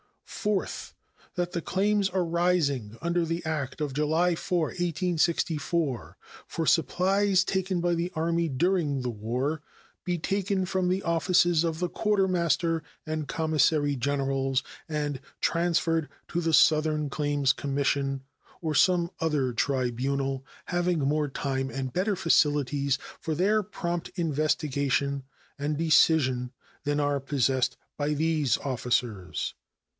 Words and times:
Fourth. 0.25 0.95
That 1.35 1.51
the 1.51 1.61
claims 1.61 2.09
arising 2.11 2.97
under 3.03 3.23
the 3.25 3.45
act 3.45 3.79
of 3.79 3.93
July 3.93 4.33
4, 4.33 4.69
1864, 4.69 6.17
for 6.47 6.65
supplies 6.65 7.43
taken 7.43 7.79
by 7.79 7.93
the 7.93 8.11
Army 8.15 8.49
during 8.49 9.01
the 9.03 9.11
war, 9.11 9.61
be 10.03 10.17
taken 10.17 10.65
from 10.65 10.87
the 10.89 11.03
offices 11.03 11.63
of 11.63 11.77
the 11.77 11.87
Quartermaster 11.89 12.81
and 13.05 13.27
Commissary 13.27 13.95
Generals 13.95 14.63
and 14.89 15.21
transferred 15.41 16.09
to 16.29 16.41
the 16.41 16.53
Southern 16.53 17.07
Claims 17.11 17.53
Commission, 17.53 18.23
or 18.61 18.73
some 18.73 19.11
other 19.19 19.53
tribunal 19.53 20.43
having 20.65 20.97
more 20.99 21.27
time 21.27 21.69
and 21.69 21.93
better 21.93 22.15
facilities 22.15 22.97
for 23.19 23.35
their 23.35 23.61
prompt 23.61 24.09
investigation 24.15 25.21
and 25.59 25.77
decision 25.77 26.51
than 26.85 26.99
are 26.99 27.19
possessed 27.19 27.77
by 27.95 28.15
these 28.15 28.57
officers. 28.57 29.53